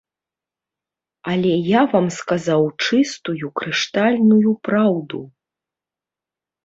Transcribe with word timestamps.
Але 1.33 1.51
я 1.79 1.83
вам 1.93 2.07
сказаў 2.19 2.63
чыстую 2.85 3.53
крыштальную 3.61 4.51
праўду. 4.69 5.19